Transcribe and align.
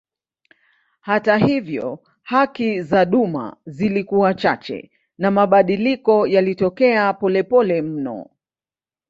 Hata 0.99 1.37
hivyo 1.37 1.99
haki 2.23 2.81
za 2.81 3.05
duma 3.05 3.55
zilikuwa 3.65 4.33
chache 4.33 4.91
na 5.17 5.31
mabadiliko 5.31 6.27
yalitokea 6.27 7.13
polepole 7.13 7.81
mno. 7.81 8.29